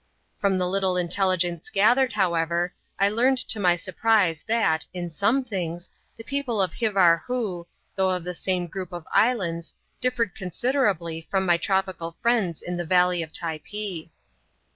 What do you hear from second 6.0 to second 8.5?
the people of Hivarhoo, though 3